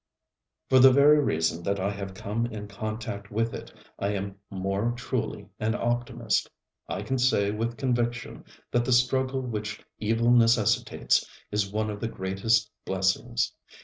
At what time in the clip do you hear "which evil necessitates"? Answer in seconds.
9.41-11.23